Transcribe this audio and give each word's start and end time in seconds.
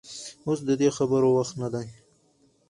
اوس 0.47 0.59
د 0.69 0.71
دې 0.81 0.89
خبرو 0.97 1.29
وخت 1.37 1.55
نه 1.61 1.67
دى. 1.73 1.87